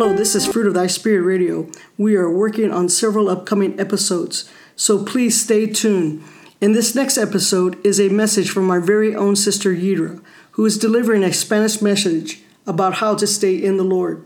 Hello, 0.00 0.16
this 0.16 0.34
is 0.34 0.46
Fruit 0.46 0.66
of 0.66 0.72
Thy 0.72 0.86
Spirit 0.86 1.26
Radio. 1.26 1.68
We 1.98 2.16
are 2.16 2.30
working 2.30 2.72
on 2.72 2.88
several 2.88 3.28
upcoming 3.28 3.78
episodes, 3.78 4.50
so 4.74 5.04
please 5.04 5.38
stay 5.38 5.66
tuned. 5.66 6.24
In 6.58 6.72
this 6.72 6.94
next 6.94 7.18
episode 7.18 7.76
is 7.84 8.00
a 8.00 8.08
message 8.08 8.48
from 8.48 8.70
our 8.70 8.80
very 8.80 9.14
own 9.14 9.36
sister 9.36 9.74
Yidra, 9.74 10.24
who 10.52 10.64
is 10.64 10.78
delivering 10.78 11.22
a 11.22 11.34
Spanish 11.34 11.82
message 11.82 12.40
about 12.66 12.94
how 12.94 13.14
to 13.14 13.26
stay 13.26 13.54
in 13.54 13.76
the 13.76 13.84
Lord. 13.84 14.24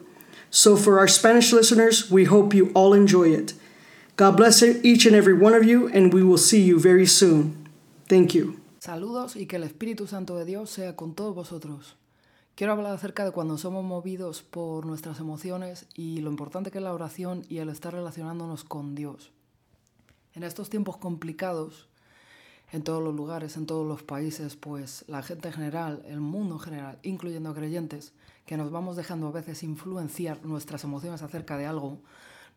So, 0.48 0.76
for 0.76 1.00
our 1.00 1.08
Spanish 1.08 1.52
listeners, 1.52 2.08
we 2.08 2.22
hope 2.22 2.54
you 2.54 2.70
all 2.72 2.94
enjoy 2.94 3.30
it. 3.30 3.54
God 4.14 4.36
bless 4.36 4.62
each 4.62 5.06
and 5.06 5.16
every 5.16 5.34
one 5.34 5.54
of 5.54 5.64
you, 5.64 5.88
and 5.88 6.14
we 6.14 6.22
will 6.22 6.38
see 6.38 6.62
you 6.62 6.78
very 6.78 7.04
soon. 7.04 7.68
Thank 8.08 8.32
you. 8.32 8.60
Saludos 8.78 9.34
y 9.34 9.46
que 9.46 9.58
el 9.58 9.64
Espíritu 9.64 10.06
Santo 10.06 10.38
de 10.38 10.44
Dios 10.44 10.70
sea 10.70 10.94
con 10.94 11.14
todos 11.16 11.34
vosotros. 11.34 11.96
Quiero 12.56 12.72
hablar 12.72 12.92
acerca 12.92 13.24
de 13.24 13.32
cuando 13.32 13.58
somos 13.58 13.82
movidos 13.82 14.42
por 14.42 14.86
nuestras 14.86 15.18
emociones 15.18 15.88
y 15.92 16.20
lo 16.20 16.30
importante 16.30 16.70
que 16.70 16.78
es 16.78 16.84
la 16.84 16.94
oración 16.94 17.42
y 17.48 17.58
el 17.58 17.68
estar 17.68 17.92
relacionándonos 17.92 18.62
con 18.62 18.94
Dios. 18.94 19.32
En 20.34 20.44
estos 20.44 20.70
tiempos 20.70 20.96
complicados, 20.96 21.88
en 22.70 22.84
todos 22.84 23.02
los 23.02 23.12
lugares, 23.12 23.56
en 23.56 23.66
todos 23.66 23.84
los 23.84 24.04
países, 24.04 24.54
pues 24.54 25.04
la 25.08 25.24
gente 25.24 25.48
en 25.48 25.54
general, 25.54 26.04
el 26.06 26.20
mundo 26.20 26.54
en 26.54 26.60
general, 26.60 26.98
incluyendo 27.02 27.52
creyentes, 27.54 28.12
que 28.46 28.56
nos 28.56 28.70
vamos 28.70 28.94
dejando 28.94 29.26
a 29.26 29.32
veces 29.32 29.64
influenciar 29.64 30.44
nuestras 30.44 30.84
emociones 30.84 31.22
acerca 31.22 31.56
de 31.56 31.66
algo, 31.66 31.98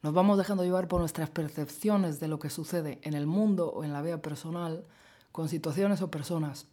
nos 0.03 0.13
vamos 0.13 0.37
dejando 0.37 0.63
llevar 0.63 0.87
por 0.87 0.99
nuestras 0.99 1.31
percepciones 1.31 2.19
de 2.19 2.27
lo 2.27 2.37
que 2.37 2.51
sucede 2.51 2.99
en 3.01 3.15
el 3.15 3.25
mundo 3.25 3.71
o 3.71 3.83
en 3.83 3.93
la 3.93 4.03
vida 4.03 4.21
personal, 4.21 4.85
con 5.31 5.49
situaciones 5.49 6.03
o 6.03 6.11
personas. 6.11 6.67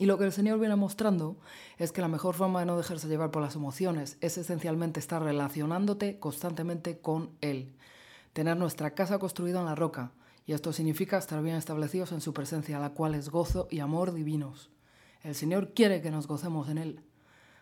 Y 0.00 0.06
lo 0.06 0.16
que 0.16 0.24
el 0.24 0.32
Señor 0.32 0.58
viene 0.58 0.76
mostrando 0.76 1.36
es 1.76 1.92
que 1.92 2.00
la 2.00 2.08
mejor 2.08 2.34
forma 2.34 2.60
de 2.60 2.64
no 2.64 2.78
dejarse 2.78 3.06
llevar 3.06 3.30
por 3.30 3.42
las 3.42 3.54
emociones 3.54 4.16
es 4.22 4.38
esencialmente 4.38 4.98
estar 4.98 5.22
relacionándote 5.22 6.18
constantemente 6.18 7.00
con 7.00 7.36
Él. 7.42 7.74
Tener 8.32 8.56
nuestra 8.56 8.94
casa 8.94 9.18
construida 9.18 9.60
en 9.60 9.66
la 9.66 9.74
roca, 9.74 10.12
y 10.46 10.54
esto 10.54 10.72
significa 10.72 11.18
estar 11.18 11.42
bien 11.42 11.56
establecidos 11.56 12.12
en 12.12 12.22
su 12.22 12.32
presencia, 12.32 12.78
la 12.78 12.94
cual 12.94 13.14
es 13.14 13.28
gozo 13.28 13.68
y 13.70 13.80
amor 13.80 14.14
divinos. 14.14 14.70
El 15.22 15.34
Señor 15.34 15.74
quiere 15.74 16.00
que 16.00 16.10
nos 16.10 16.26
gocemos 16.26 16.70
en 16.70 16.78
Él. 16.78 17.04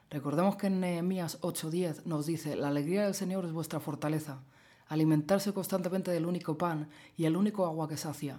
Recordemos 0.09 0.55
que 0.55 0.69
en 0.69 0.79
Nehemías 0.79 1.41
8:10 1.41 2.05
nos 2.05 2.27
dice, 2.27 2.55
la 2.55 2.69
alegría 2.69 3.03
del 3.03 3.15
Señor 3.17 3.47
es 3.47 3.53
vuestra 3.53 3.81
fortaleza, 3.81 4.45
alimentarse 4.87 5.53
constantemente 5.53 6.13
del 6.13 6.25
único 6.25 6.57
pan 6.57 6.89
y 7.17 7.25
el 7.25 7.37
único 7.37 7.67
agua 7.67 7.89
que 7.89 7.97
sacia 7.97 8.39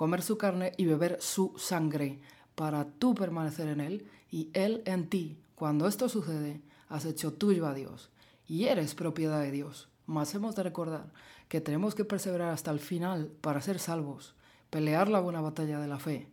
comer 0.00 0.22
su 0.22 0.38
carne 0.38 0.72
y 0.78 0.86
beber 0.86 1.18
su 1.20 1.52
sangre, 1.58 2.22
para 2.60 2.84
tú 2.84 3.14
permanecer 3.14 3.68
en 3.68 3.80
Él 3.80 4.06
y 4.30 4.50
Él 4.52 4.82
en 4.84 5.08
ti. 5.08 5.38
Cuando 5.54 5.88
esto 5.88 6.10
sucede, 6.10 6.60
has 6.90 7.06
hecho 7.06 7.32
tuyo 7.32 7.66
a 7.66 7.72
Dios 7.72 8.10
y 8.46 8.66
eres 8.66 8.94
propiedad 8.94 9.40
de 9.40 9.50
Dios. 9.50 9.88
Mas 10.04 10.34
hemos 10.34 10.56
de 10.56 10.64
recordar 10.64 11.06
que 11.48 11.62
tenemos 11.62 11.94
que 11.94 12.04
perseverar 12.04 12.52
hasta 12.52 12.70
el 12.70 12.78
final 12.78 13.32
para 13.40 13.62
ser 13.62 13.78
salvos, 13.78 14.34
pelear 14.68 15.08
la 15.08 15.20
buena 15.20 15.40
batalla 15.40 15.80
de 15.80 15.88
la 15.88 15.98
fe. 15.98 16.28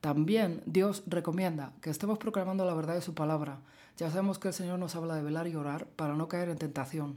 También 0.00 0.60
Dios 0.66 1.04
recomienda 1.06 1.72
que 1.82 1.90
estemos 1.90 2.18
proclamando 2.18 2.64
la 2.64 2.74
verdad 2.74 2.94
de 2.94 3.00
su 3.00 3.14
palabra. 3.14 3.60
Ya 3.96 4.10
sabemos 4.10 4.40
que 4.40 4.48
el 4.48 4.54
Señor 4.54 4.80
nos 4.80 4.96
habla 4.96 5.14
de 5.14 5.22
velar 5.22 5.46
y 5.46 5.54
orar 5.54 5.86
para 5.86 6.16
no 6.16 6.26
caer 6.26 6.48
en 6.48 6.58
tentación. 6.58 7.14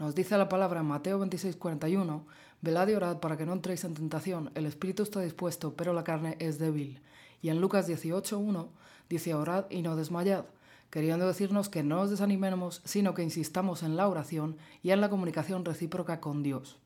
Nos 0.00 0.16
dice 0.16 0.36
la 0.36 0.48
palabra 0.48 0.80
en 0.80 0.86
Mateo 0.86 1.20
26, 1.20 1.54
41, 1.54 2.26
Velad 2.60 2.88
y 2.88 2.94
orad 2.94 3.18
para 3.18 3.36
que 3.36 3.46
no 3.46 3.52
entréis 3.52 3.84
en 3.84 3.94
tentación, 3.94 4.50
el 4.56 4.66
espíritu 4.66 5.04
está 5.04 5.20
dispuesto, 5.20 5.74
pero 5.74 5.92
la 5.92 6.02
carne 6.02 6.36
es 6.40 6.58
débil. 6.58 7.00
Y 7.44 7.50
en 7.50 7.60
Lucas 7.60 7.86
18, 7.86 8.38
1 8.38 8.68
dice, 9.10 9.34
orad 9.34 9.66
y 9.68 9.82
no 9.82 9.96
desmayad, 9.96 10.46
queriendo 10.88 11.26
decirnos 11.26 11.68
que 11.68 11.82
no 11.82 11.96
nos 11.96 12.08
desanimemos, 12.08 12.80
sino 12.86 13.12
que 13.12 13.22
insistamos 13.22 13.82
en 13.82 13.98
la 13.98 14.08
oración 14.08 14.56
y 14.82 14.92
en 14.92 15.02
la 15.02 15.10
comunicación 15.10 15.62
recíproca 15.62 16.20
con 16.20 16.42
Dios. 16.42 16.78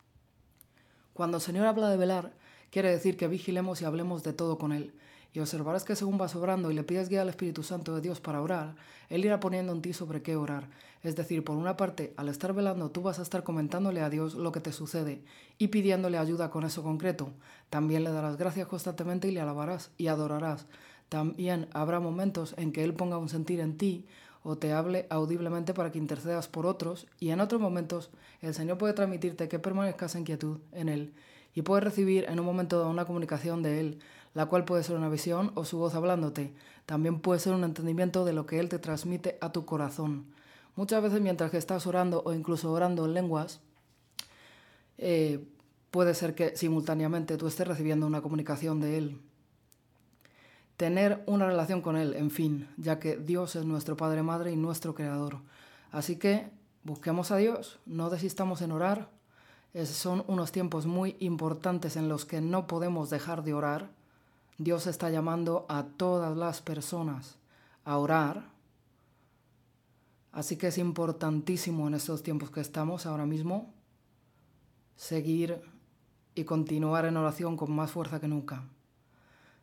Cuando 1.15 1.37
el 1.37 1.45
Señor 1.45 1.69
habla 1.69 1.89
de 1.91 1.97
velar, 1.97 2.33
quiere 2.73 2.91
decir 2.91 3.17
que 3.17 3.29
vigilemos 3.29 3.81
y 3.81 3.85
hablemos 3.85 4.25
de 4.25 4.33
todo 4.33 4.59
con 4.59 4.73
Él, 4.73 4.95
y 5.33 5.41
observarás 5.41 5.85
que 5.85 5.97
según 5.97 6.19
vas 6.19 6.35
obrando 6.35 6.71
y 6.71 6.75
le 6.75 6.85
pides 6.85 7.09
guía 7.09 7.23
al 7.23 7.29
Espíritu 7.29 7.63
Santo 7.63 7.95
de 7.95 8.01
Dios 8.01 8.21
para 8.21 8.41
orar, 8.41 8.75
Él 9.09 9.25
irá 9.25 9.41
poniendo 9.41 9.73
en 9.73 9.83
ti 9.83 9.93
sobre 9.93 10.23
qué 10.23 10.37
orar. 10.37 10.69
Es 11.03 11.17
decir, 11.17 11.45
por 11.45 11.57
una 11.57 11.77
parte, 11.77 12.13
al 12.17 12.29
estar 12.29 12.53
velando, 12.53 12.91
tú 12.91 13.03
vas 13.03 13.19
a 13.19 13.23
estar 13.23 13.45
comentándole 13.45 14.01
a 14.01 14.11
Dios 14.11 14.35
lo 14.35 14.53
que 14.53 14.61
te 14.61 14.73
sucede 14.73 15.23
y 15.59 15.69
pidiéndole 15.69 16.19
ayuda 16.19 16.51
con 16.51 16.65
eso 16.65 16.83
concreto. 16.83 17.31
También 17.71 18.05
le 18.05 18.11
darás 18.11 18.37
gracias 18.37 18.67
constantemente 18.67 19.29
y 19.29 19.33
le 19.33 19.41
alabarás 19.41 19.91
y 19.97 20.09
adorarás. 20.09 20.67
También 21.09 21.69
habrá 21.73 22.01
momentos 22.01 22.55
en 22.59 22.73
que 22.73 22.85
Él 22.85 22.95
ponga 22.95 23.19
un 23.19 23.29
sentir 23.29 23.61
en 23.61 23.79
ti 23.79 24.07
o 24.43 24.57
te 24.57 24.73
hable 24.73 25.07
audiblemente 25.11 25.75
para 25.75 25.91
que 25.91 25.99
intercedas 25.99 26.49
por 26.49 26.67
otros 26.67 27.07
y 27.19 27.31
en 27.31 27.41
otros 27.41 27.61
momentos 27.61 28.11
el 28.41 28.55
Señor 28.55 28.79
puede 28.79 28.95
transmitirte 28.95 29.49
que 29.49 29.59
permanezcas 29.59 30.15
en 30.15 30.25
quietud 30.25 30.59
en 30.73 30.89
Él 30.89 31.13
y 31.55 31.63
puedes 31.63 31.85
recibir 31.85 32.25
en 32.29 32.39
un 32.39 32.47
momento 32.47 32.79
dado 32.79 32.91
una 32.91 33.05
comunicación 33.05 33.63
de 33.63 33.81
Él 33.81 33.99
la 34.39 34.47
cual 34.47 34.65
puede 34.65 34.85
ser 34.85 34.95
una 34.95 35.09
visión 35.09 35.51
o 35.57 35.65
su 35.65 35.79
voz 35.79 35.97
hablándote. 35.97 36.55
También 36.87 37.19
puede 37.19 37.41
ser 37.41 37.55
un 37.55 37.65
entendimiento 37.65 38.25
de 38.25 38.33
lo 38.33 38.47
que 38.47 38.61
Él 38.61 38.69
te 38.69 38.79
transmite 38.79 39.37
a 39.41 39.51
tu 39.51 39.65
corazón. 39.65 40.27
Muchas 40.77 41.03
veces 41.03 41.21
mientras 41.21 41.51
que 41.51 41.57
estás 41.57 41.89
orando 41.89 42.23
o 42.25 42.33
incluso 42.33 42.71
orando 42.71 43.05
en 43.05 43.15
lenguas, 43.15 43.59
eh, 44.97 45.45
puede 45.91 46.15
ser 46.15 46.37
que 46.37 46.57
simultáneamente 46.57 47.37
tú 47.37 47.49
estés 47.49 47.67
recibiendo 47.67 48.07
una 48.07 48.21
comunicación 48.21 48.79
de 48.79 48.99
Él. 48.99 49.21
Tener 50.77 51.25
una 51.27 51.47
relación 51.49 51.83
con 51.83 51.97
Él, 51.97 52.15
en 52.15 52.31
fin, 52.31 52.69
ya 52.77 53.01
que 53.01 53.17
Dios 53.17 53.57
es 53.57 53.65
nuestro 53.65 53.97
Padre, 53.97 54.23
Madre 54.23 54.53
y 54.53 54.57
nuestro 54.57 54.95
Creador. 54.95 55.39
Así 55.91 56.15
que 56.15 56.49
busquemos 56.85 57.33
a 57.33 57.39
Dios, 57.39 57.81
no 57.87 58.09
desistamos 58.09 58.63
en 58.63 58.71
orar. 58.71 59.09
son 59.85 60.23
unos 60.29 60.53
tiempos 60.53 60.87
muy 60.87 61.17
importantes 61.19 61.97
en 61.97 62.09
los 62.09 62.25
que 62.25 62.41
no 62.41 62.69
podemos 62.69 63.11
dejar 63.11 63.43
de 63.43 63.55
orar 63.55 63.99
Dios 64.59 64.89
está 64.89 65.09
llamando 65.09 65.67
a 65.69 65.85
todas 65.85 66.37
las 66.37 66.61
personas 66.61 67.39
a 67.85 67.97
orar. 67.97 68.51
Así 70.33 70.57
que 70.57 70.67
es 70.67 70.79
importantísimo 70.79 71.87
en 71.87 71.95
estos 71.95 72.25
tiempos 72.25 72.51
que 72.51 72.61
estamos 72.61 73.07
ahora 73.07 73.25
mismo 73.25 73.73
seguir 74.97 75.63
y 76.35 76.43
continuar 76.43 77.05
en 77.05 77.17
oración 77.17 77.57
con 77.57 77.71
más 77.71 77.93
fuerza 77.93 78.21
que 78.21 78.27
nunca. 78.27 78.65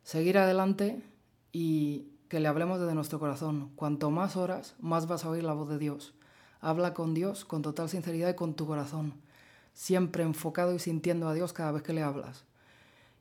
Seguir 0.03 0.37
adelante 0.37 1.03
y 1.51 2.07
que 2.29 2.39
le 2.39 2.47
hablemos 2.47 2.79
desde 2.79 2.95
nuestro 2.95 3.19
corazón. 3.19 3.71
Cuanto 3.75 4.11
más 4.11 4.37
oras, 4.37 4.75
más 4.79 5.07
vas 5.07 5.25
a 5.25 5.29
oír 5.29 5.43
la 5.43 5.53
voz 5.53 5.67
de 5.67 5.77
Dios. 5.77 6.13
Habla 6.61 6.93
con 6.93 7.13
Dios 7.13 7.43
con 7.43 7.61
total 7.61 7.89
sinceridad 7.89 8.29
y 8.29 8.35
con 8.35 8.53
tu 8.53 8.65
corazón, 8.65 9.13
siempre 9.73 10.23
enfocado 10.23 10.73
y 10.73 10.79
sintiendo 10.79 11.27
a 11.27 11.33
Dios 11.33 11.51
cada 11.51 11.73
vez 11.73 11.83
que 11.83 11.93
le 11.93 12.01
hablas 12.01 12.45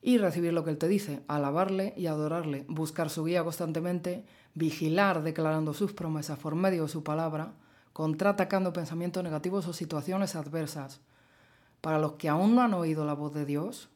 y 0.06 0.18
recibir 0.18 0.52
lo 0.52 0.64
que 0.64 0.70
Él 0.70 0.76
te 0.76 0.86
dice, 0.86 1.22
alabarle 1.28 1.94
y 1.96 2.08
adorarle, 2.08 2.66
buscar 2.68 3.08
su 3.08 3.24
guía 3.24 3.42
constantemente, 3.42 4.26
vigilar 4.52 5.22
declarando 5.22 5.72
sus 5.72 5.94
promesas 5.94 6.38
por 6.38 6.54
medio 6.54 6.82
de 6.82 6.88
su 6.90 7.02
palabra, 7.02 7.54
contraatacando 7.94 8.74
pensamientos 8.74 9.24
negativos 9.24 9.66
o 9.66 9.72
situaciones 9.72 10.36
adversas. 10.36 11.00
Para 11.80 11.98
los 11.98 12.12
que 12.12 12.28
aún 12.28 12.54
no 12.54 12.60
han 12.60 12.74
oído 12.74 13.06
la 13.06 13.14
voz 13.14 13.32
de 13.32 13.46
Dios, 13.46 13.88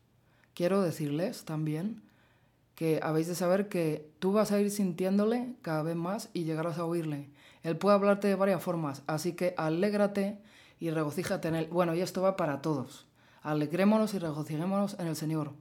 quiero 0.54 0.80
decirles 0.80 1.44
también 1.44 2.00
que 2.74 3.00
habéis 3.02 3.26
de 3.26 3.34
saber 3.34 3.68
que 3.68 4.10
tú 4.18 4.32
vas 4.32 4.50
a 4.50 4.58
ir 4.60 4.70
sintiéndole 4.70 5.56
cada 5.60 5.82
vez 5.82 5.94
más 5.94 6.30
y 6.32 6.44
llegarás 6.44 6.78
a 6.78 6.86
oírle. 6.86 7.28
Él 7.62 7.76
puede 7.76 7.96
hablarte 7.96 8.28
de 8.28 8.34
varias 8.34 8.62
formas, 8.62 9.02
así 9.06 9.34
que 9.34 9.52
alégrate 9.58 10.40
y 10.80 10.88
regocíjate 10.88 11.48
en 11.48 11.54
él. 11.54 11.68
Bueno, 11.70 11.94
y 11.94 12.00
esto 12.00 12.22
va 12.22 12.38
para 12.38 12.62
todos. 12.62 13.06
Alegrémonos 13.42 14.14
y 14.14 14.18
regocijémonos 14.18 14.98
en 14.98 15.08
el 15.08 15.14
Señor 15.14 15.52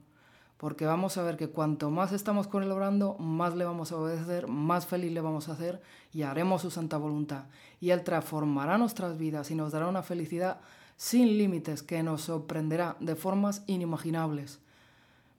porque 0.58 0.86
vamos 0.86 1.16
a 1.16 1.22
ver 1.22 1.36
que 1.36 1.48
cuanto 1.48 1.88
más 1.88 2.12
estamos 2.12 2.48
con 2.48 2.64
él 2.64 2.72
orando, 2.72 3.14
más 3.18 3.54
le 3.54 3.64
vamos 3.64 3.92
a 3.92 3.96
obedecer, 3.96 4.48
más 4.48 4.86
feliz 4.86 5.12
le 5.12 5.20
vamos 5.20 5.48
a 5.48 5.52
hacer 5.52 5.80
y 6.12 6.22
haremos 6.22 6.62
su 6.62 6.70
santa 6.70 6.98
voluntad. 6.98 7.44
Y 7.80 7.90
Él 7.90 8.02
transformará 8.02 8.76
nuestras 8.76 9.16
vidas 9.18 9.52
y 9.52 9.54
nos 9.54 9.70
dará 9.70 9.86
una 9.86 10.02
felicidad 10.02 10.60
sin 10.96 11.38
límites 11.38 11.84
que 11.84 12.02
nos 12.02 12.22
sorprenderá 12.22 12.96
de 12.98 13.14
formas 13.14 13.62
inimaginables. 13.68 14.58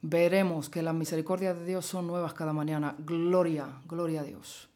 Veremos 0.01 0.69
que 0.69 0.81
las 0.81 0.95
misericordias 0.95 1.59
de 1.59 1.65
Dios 1.65 1.85
son 1.85 2.07
nuevas 2.07 2.33
cada 2.33 2.53
mañana. 2.53 2.95
Gloria, 2.99 3.67
gloria 3.85 4.21
a 4.21 4.23
Dios. 4.23 4.69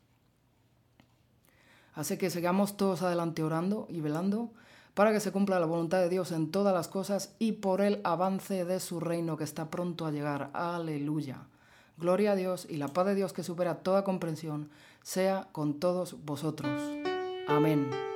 Así 1.93 2.17
que 2.17 2.29
sigamos 2.29 2.75
todos 2.75 3.01
adelante 3.01 3.43
orando 3.43 3.87
y 3.89 4.01
velando 4.01 4.51
para 4.93 5.11
que 5.11 5.19
se 5.19 5.31
cumpla 5.31 5.59
la 5.59 5.65
voluntad 5.65 5.99
de 5.99 6.09
Dios 6.09 6.31
en 6.31 6.51
todas 6.51 6.73
las 6.73 6.87
cosas 6.87 7.33
y 7.39 7.53
por 7.53 7.81
el 7.81 7.99
avance 8.03 8.65
de 8.65 8.79
su 8.79 8.99
reino 8.99 9.37
que 9.37 9.43
está 9.43 9.69
pronto 9.69 10.05
a 10.05 10.11
llegar. 10.11 10.49
Aleluya. 10.53 11.47
Gloria 11.97 12.33
a 12.33 12.35
Dios 12.35 12.67
y 12.69 12.77
la 12.77 12.87
paz 12.87 13.05
de 13.07 13.15
Dios 13.15 13.33
que 13.33 13.43
supera 13.43 13.79
toda 13.79 14.03
comprensión 14.03 14.69
sea 15.01 15.47
con 15.51 15.79
todos 15.79 16.23
vosotros. 16.25 16.81
Amén. 17.47 18.12